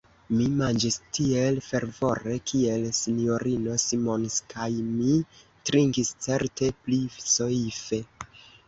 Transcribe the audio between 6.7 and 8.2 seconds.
pli soife.